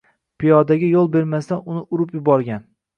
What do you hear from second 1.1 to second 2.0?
bermasdan, uni